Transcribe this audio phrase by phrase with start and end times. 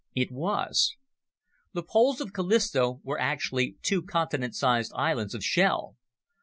[0.15, 0.95] It was.
[1.73, 5.95] The poles of Callisto were actually two continent sized islands of shell.